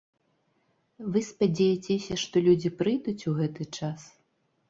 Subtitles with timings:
[1.17, 4.01] Вы спадзеяцеся, што людзі прыйдуць у гэты час?